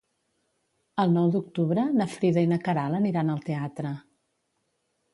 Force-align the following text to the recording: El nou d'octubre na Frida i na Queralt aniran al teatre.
El 1.03 1.13
nou 1.17 1.29
d'octubre 1.35 1.85
na 1.99 2.09
Frida 2.15 2.47
i 2.47 2.51
na 2.55 2.61
Queralt 2.65 3.01
aniran 3.03 3.33
al 3.37 3.47
teatre. 3.53 3.97